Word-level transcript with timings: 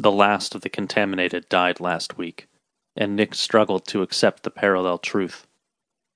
The 0.00 0.12
last 0.12 0.54
of 0.54 0.60
the 0.60 0.68
contaminated 0.68 1.48
died 1.48 1.80
last 1.80 2.16
week, 2.16 2.46
and 2.96 3.16
Nick 3.16 3.34
struggled 3.34 3.84
to 3.88 4.02
accept 4.02 4.44
the 4.44 4.50
parallel 4.50 4.98
truth. 4.98 5.44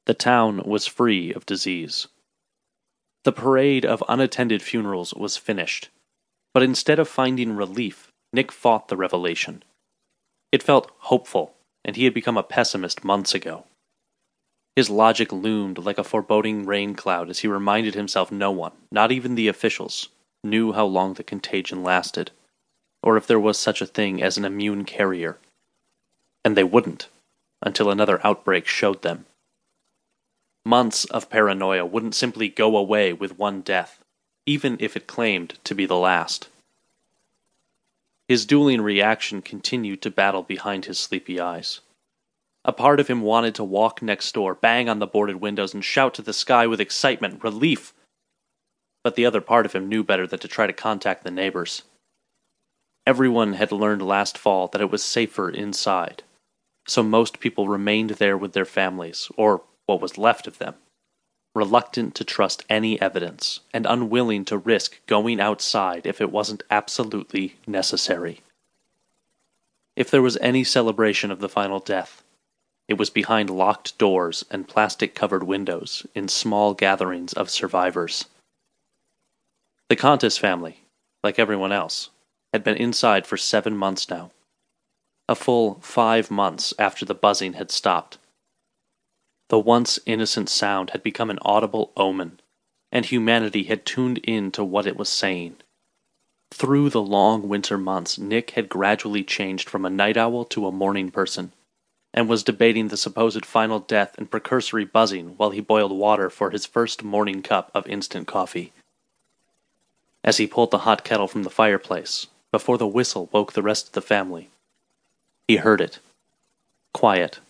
The 0.07 0.15
town 0.15 0.63
was 0.65 0.87
free 0.87 1.33
of 1.33 1.47
disease. 1.47 2.07
The 3.25 3.33
parade 3.33 3.85
of 3.85 4.05
unattended 4.09 4.63
funerals 4.63 5.13
was 5.15 5.37
finished, 5.37 5.89
but 6.55 6.63
instead 6.63 7.01
of 7.01 7.09
finding 7.09 7.57
relief, 7.57 8.13
Nick 8.33 8.53
fought 8.53 8.87
the 8.87 8.97
revelation. 8.97 9.65
It 10.53 10.63
felt 10.63 10.93
hopeful, 10.99 11.57
and 11.85 11.97
he 11.97 12.05
had 12.05 12.15
become 12.15 12.37
a 12.37 12.45
pessimist 12.45 13.03
months 13.03 13.35
ago. 13.35 13.65
His 14.77 14.91
logic 14.91 15.33
loomed 15.33 15.79
like 15.79 15.99
a 15.99 16.05
foreboding 16.05 16.67
rain 16.67 16.95
cloud 16.95 17.29
as 17.29 17.41
he 17.41 17.49
reminded 17.49 17.95
himself 17.95 18.31
no 18.31 18.53
one, 18.53 18.73
not 18.93 19.11
even 19.11 19.35
the 19.35 19.49
officials, 19.49 20.09
knew 20.45 20.73
how 20.73 20.85
long 20.85 21.15
the 21.15 21.25
contagion 21.25 21.83
lasted 21.83 22.31
or 23.03 23.17
if 23.17 23.27
there 23.27 23.41
was 23.41 23.59
such 23.59 23.81
a 23.81 23.87
thing 23.87 24.23
as 24.23 24.37
an 24.37 24.45
immune 24.45 24.85
carrier. 24.85 25.39
And 26.45 26.57
they 26.57 26.65
wouldn't, 26.65 27.09
until 27.61 27.91
another 27.91 28.25
outbreak 28.25 28.67
showed 28.67 29.03
them. 29.03 29.27
Months 30.65 31.05
of 31.07 31.29
paranoia 31.29 31.85
wouldn't 31.85 32.15
simply 32.15 32.49
go 32.49 32.77
away 32.77 33.13
with 33.13 33.39
one 33.39 33.63
death, 33.63 33.99
even 34.47 34.77
if 34.81 34.97
it 34.97 35.07
claimed 35.07 35.59
to 35.65 35.75
be 35.75 35.87
the 35.87 35.97
last. 35.97 36.49
His 38.29 38.47
dueling 38.47 38.81
reaction 38.81 39.43
continued 39.43 40.01
to 40.03 40.11
battle 40.11 40.43
behind 40.43 40.85
his 40.85 40.99
sleepy 40.99 41.41
eyes. 41.41 41.81
A 42.65 42.73
part 42.73 43.01
of 43.01 43.09
him 43.09 43.23
wanted 43.23 43.57
to 43.57 43.65
walk 43.65 44.01
next 44.01 44.33
door, 44.33 44.55
bang 44.55 44.89
on 44.89 45.01
the 45.01 45.07
boarded 45.07 45.37
windows, 45.37 45.75
and 45.75 45.85
shout 45.85 46.15
to 46.15 46.23
the 46.23 46.33
sky 46.33 46.67
with 46.67 46.81
excitement, 46.81 47.43
relief. 47.43 47.93
But 49.03 49.17
the 49.17 49.27
other 49.27 49.41
part 49.41 49.67
of 49.67 49.73
him 49.73 49.89
knew 49.89 50.05
better 50.05 50.29
than 50.29 50.39
to 50.39 50.49
try 50.49 50.69
to 50.69 50.73
contact 50.73 51.25
the 51.25 51.31
neighbors. 51.33 51.83
Everyone 53.07 53.55
had 53.55 53.73
learned 53.73 54.03
last 54.03 54.39
fall 54.39 54.69
that 54.69 54.81
it 54.81 54.91
was 54.91 55.03
safer 55.03 55.51
inside, 55.51 56.23
so 56.87 57.03
most 57.03 57.41
people 57.41 57.67
remained 57.67 58.11
there 58.11 58.37
with 58.37 58.53
their 58.53 58.65
families, 58.65 59.29
or 59.37 59.63
what 59.87 60.01
was 60.01 60.19
left 60.19 60.47
of 60.47 60.59
them, 60.59 60.75
reluctant 61.55 62.15
to 62.15 62.25
trust 62.25 62.65
any 62.69 63.01
evidence 63.01 63.61
and 63.75 63.87
unwilling 63.87 64.45
to 64.45 64.57
risk 64.57 65.05
going 65.07 65.41
outside 65.41 66.07
if 66.07 66.21
it 66.21 66.31
wasn't 66.31 66.63
absolutely 66.71 67.57
necessary. 67.67 68.41
If 69.97 70.11
there 70.11 70.23
was 70.23 70.39
any 70.39 70.63
celebration 70.63 71.31
of 71.31 71.41
the 71.41 71.49
final 71.49 71.81
death, 71.81 72.23
it 72.89 72.95
was 72.95 73.11
behind 73.11 73.51
locked 73.51 73.99
doors 73.99 74.45
and 74.51 74.69
plastic 74.69 75.15
covered 75.15 75.43
windows 75.43 76.07
in 76.15 76.29
small 76.29 76.73
gatherings 76.73 77.33
of 77.33 77.51
survivors. 77.51 78.27
The 79.89 79.97
Contis 79.97 80.39
family, 80.39 80.85
like 81.23 81.39
everyone 81.39 81.73
else, 81.73 82.11
had 82.53 82.63
been 82.63 82.77
inside 82.77 83.27
for 83.27 83.37
seven 83.37 83.77
months 83.77 84.09
now. 84.11 84.31
A 85.29 85.35
full 85.35 85.81
five 85.81 86.31
months 86.31 86.75
after 86.79 87.05
the 87.05 87.15
buzzing 87.15 87.55
had 87.55 87.71
stopped. 87.71 88.19
The 89.49 89.59
once 89.59 89.99
innocent 90.07 90.49
sound 90.49 90.91
had 90.91 91.03
become 91.03 91.31
an 91.31 91.39
audible 91.43 91.93
omen, 91.97 92.41
and 92.91 93.05
humanity 93.07 93.65
had 93.65 93.87
tuned 93.87 94.19
in 94.19 94.51
to 94.53 94.65
what 94.65 94.87
it 94.87 94.97
was 94.97 95.09
saying. 95.09 95.57
Through 96.53 96.91
the 96.91 97.03
long 97.03 97.49
winter 97.49 97.79
months, 97.79 98.19
Nick 98.19 98.51
had 98.51 98.69
gradually 98.69 99.25
changed 99.25 99.71
from 99.71 99.87
a 99.87 99.91
night 99.91 100.19
owl 100.19 100.45
to 100.47 100.67
a 100.67 100.73
morning 100.73 101.11
person, 101.11 101.53
and 102.13 102.29
was 102.29 102.45
debating 102.45 102.89
the 102.89 102.97
supposed 102.99 103.47
final 103.47 103.79
death 103.79 104.15
and 104.19 104.31
precursory 104.31 104.85
buzzing 104.85 105.29
while 105.39 105.51
he 105.51 105.61
boiled 105.61 105.93
water 105.93 106.29
for 106.29 106.51
his 106.51 106.67
first 106.67 107.03
morning 107.03 107.43
cup 107.43 107.71
of 107.75 107.87
instant 107.87 108.27
coffee. 108.27 108.73
As 110.23 110.37
he 110.37 110.47
pulled 110.47 110.71
the 110.71 110.79
hot 110.79 111.05
kettle 111.05 111.27
from 111.27 111.43
the 111.43 111.51
fireplace, 111.51 112.27
before 112.53 112.79
the 112.79 112.87
whistle 112.87 113.29
woke 113.33 113.55
the 113.55 113.63
rest 113.63 113.89
of 113.89 113.93
the 113.95 114.01
family. 114.01 114.51
He 115.49 115.57
heard 115.57 115.81
it. 115.81 115.99
Quiet. 116.95 117.41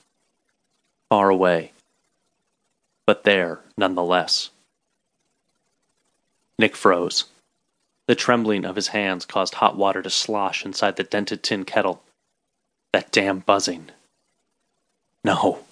Far 1.10 1.28
away. 1.28 1.72
But 3.04 3.24
there, 3.24 3.60
nonetheless. 3.76 4.50
Nick 6.58 6.76
froze. 6.76 7.26
The 8.06 8.14
trembling 8.14 8.64
of 8.64 8.76
his 8.76 8.88
hands 8.88 9.26
caused 9.26 9.54
hot 9.54 9.76
water 9.76 10.00
to 10.02 10.10
slosh 10.10 10.64
inside 10.64 10.96
the 10.96 11.02
dented 11.02 11.42
tin 11.42 11.64
kettle. 11.64 12.02
That 12.92 13.10
damn 13.10 13.40
buzzing. 13.40 13.90
No, 15.24 15.64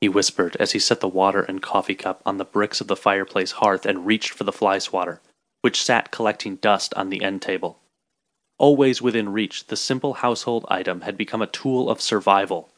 he 0.00 0.08
whispered 0.08 0.56
as 0.60 0.72
he 0.72 0.78
set 0.78 1.00
the 1.00 1.08
water 1.08 1.42
and 1.42 1.62
coffee 1.62 1.94
cup 1.94 2.22
on 2.24 2.38
the 2.38 2.44
bricks 2.44 2.80
of 2.80 2.86
the 2.86 2.96
fireplace 2.96 3.52
hearth 3.52 3.84
and 3.84 4.06
reached 4.06 4.30
for 4.30 4.44
the 4.44 4.52
fly 4.52 4.78
swatter, 4.78 5.20
which 5.60 5.82
sat 5.82 6.10
collecting 6.10 6.56
dust 6.56 6.94
on 6.94 7.10
the 7.10 7.22
end 7.22 7.42
table. 7.42 7.78
Always 8.58 9.00
within 9.00 9.28
reach, 9.28 9.66
the 9.68 9.76
simple 9.76 10.14
household 10.14 10.66
item 10.68 11.02
had 11.02 11.16
become 11.16 11.40
a 11.40 11.46
tool 11.46 11.88
of 11.88 12.00
survival, 12.00 12.70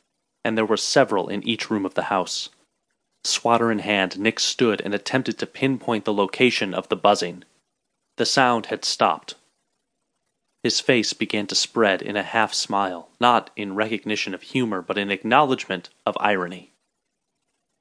and 0.45 0.57
there 0.57 0.67
were 0.67 0.77
several 0.77 1.29
in 1.29 1.43
each 1.47 1.71
room 1.71 1.87
of 1.87 1.95
the 1.95 2.05
house. 2.05 2.51
Swatter 3.25 3.73
in 3.73 3.81
hand, 3.81 4.19
Nick 4.19 4.39
stood 4.39 4.83
and 4.83 4.95
attempted 4.95 5.39
to 5.39 5.47
pinpoint 5.47 6.05
the 6.05 6.13
location 6.13 6.75
of 6.75 6.89
the 6.89 6.97
buzzing. 6.97 7.45
The 8.17 8.27
sound 8.27 8.67
had 8.67 8.85
stopped. 8.85 9.37
His 10.63 10.81
face 10.81 11.15
began 11.15 11.47
to 11.47 11.55
spread 11.55 12.03
in 12.03 12.17
a 12.17 12.23
half 12.23 12.53
smile, 12.53 13.09
not 13.19 13.51
in 13.57 13.75
recognition 13.75 14.35
of 14.35 14.43
humor, 14.43 14.83
but 14.83 14.99
in 14.99 15.11
acknowledgement 15.11 15.89
of 16.05 16.17
irony. 16.21 16.73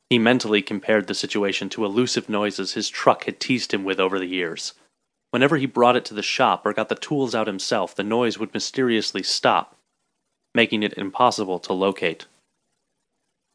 He 0.09 0.17
mentally 0.17 0.61
compared 0.61 1.07
the 1.07 1.13
situation 1.13 1.67
to 1.69 1.83
elusive 1.83 2.29
noises 2.29 2.73
his 2.73 2.89
truck 2.89 3.25
had 3.25 3.41
teased 3.41 3.73
him 3.73 3.83
with 3.83 3.99
over 3.99 4.17
the 4.17 4.25
years 4.25 4.73
Whenever 5.31 5.57
he 5.57 5.66
brought 5.66 5.95
it 5.95 6.06
to 6.06 6.13
the 6.13 6.23
shop 6.23 6.66
or 6.66 6.73
got 6.73 6.90
the 6.90 6.95
tools 6.95 7.35
out 7.35 7.47
himself, 7.47 7.95
the 7.95 8.03
noise 8.03 8.38
would 8.38 8.53
mysteriously 8.53 9.22
stop, 9.22 9.75
making 10.56 10.81
it 10.81 10.94
impossible 10.94 11.59
to 11.59 11.73
locate. 11.73 12.25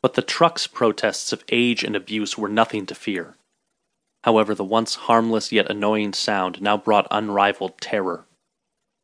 But 0.01 0.15
the 0.15 0.23
truck's 0.23 0.67
protests 0.67 1.33
of 1.33 1.45
age 1.51 1.83
and 1.83 1.97
abuse 1.97 2.39
were 2.39 2.49
nothing 2.49 2.87
to 2.87 2.95
fear. 2.95 3.37
However, 4.23 4.55
the 4.55 4.65
once 4.65 4.95
harmless 4.95 5.51
yet 5.51 5.71
annoying 5.71 6.13
sound 6.13 6.63
now 6.63 6.77
brought 6.77 7.09
unrivaled 7.11 7.81
terror. 7.81 8.25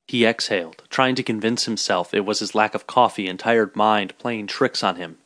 He 0.07 0.25
exhaled, 0.25 0.83
trying 0.89 1.15
to 1.17 1.23
convince 1.23 1.65
himself 1.65 2.15
it 2.15 2.25
was 2.25 2.41
his 2.41 2.55
lack 2.55 2.75
of 2.75 2.87
coffee 2.87 3.29
and 3.29 3.39
tired 3.39 3.77
mind 3.77 4.17
playing 4.19 4.47
tricks 4.47 4.83
on 4.83 4.97
him, 4.97 5.19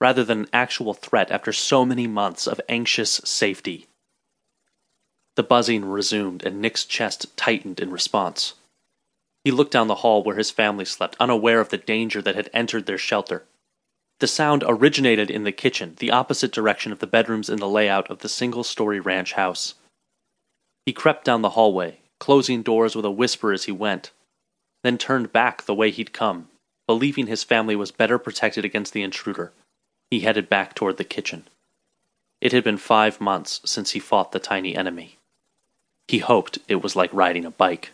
rather 0.00 0.24
than 0.24 0.40
an 0.40 0.48
actual 0.52 0.94
threat 0.94 1.30
after 1.30 1.52
so 1.52 1.84
many 1.84 2.06
months 2.06 2.46
of 2.46 2.60
anxious 2.68 3.20
safety. 3.24 3.88
The 5.34 5.42
buzzing 5.42 5.84
resumed, 5.84 6.44
and 6.44 6.60
Nick's 6.60 6.84
chest 6.84 7.34
tightened 7.36 7.80
in 7.80 7.90
response. 7.90 8.54
He 9.44 9.50
looked 9.50 9.72
down 9.72 9.88
the 9.88 9.96
hall 9.96 10.22
where 10.22 10.36
his 10.36 10.50
family 10.50 10.84
slept, 10.84 11.16
unaware 11.18 11.60
of 11.60 11.70
the 11.70 11.78
danger 11.78 12.20
that 12.22 12.34
had 12.34 12.50
entered 12.52 12.86
their 12.86 12.98
shelter. 12.98 13.44
The 14.20 14.26
sound 14.26 14.62
originated 14.66 15.30
in 15.30 15.44
the 15.44 15.50
kitchen, 15.50 15.96
the 15.98 16.10
opposite 16.10 16.52
direction 16.52 16.92
of 16.92 17.00
the 17.00 17.06
bedrooms 17.06 17.48
in 17.48 17.58
the 17.58 17.68
layout 17.68 18.08
of 18.10 18.20
the 18.20 18.28
single 18.28 18.62
story 18.62 19.00
ranch 19.00 19.32
house. 19.32 19.74
He 20.86 20.92
crept 20.92 21.24
down 21.24 21.42
the 21.42 21.50
hallway, 21.50 22.00
closing 22.20 22.62
doors 22.62 22.94
with 22.94 23.04
a 23.04 23.10
whisper 23.10 23.52
as 23.52 23.64
he 23.64 23.72
went, 23.72 24.12
then 24.84 24.98
turned 24.98 25.32
back 25.32 25.62
the 25.62 25.74
way 25.74 25.90
he'd 25.90 26.12
come, 26.12 26.48
believing 26.86 27.26
his 27.26 27.42
family 27.42 27.74
was 27.74 27.90
better 27.90 28.18
protected 28.18 28.64
against 28.64 28.92
the 28.92 29.02
intruder. 29.02 29.52
He 30.10 30.20
headed 30.20 30.48
back 30.48 30.74
toward 30.74 30.98
the 30.98 31.04
kitchen. 31.04 31.48
It 32.40 32.52
had 32.52 32.64
been 32.64 32.76
five 32.76 33.20
months 33.20 33.60
since 33.64 33.92
he 33.92 33.98
fought 33.98 34.32
the 34.32 34.38
tiny 34.38 34.76
enemy. 34.76 35.18
He 36.08 36.18
hoped 36.18 36.58
it 36.68 36.82
was 36.82 36.96
like 36.96 37.12
riding 37.12 37.44
a 37.44 37.50
bike. 37.50 37.90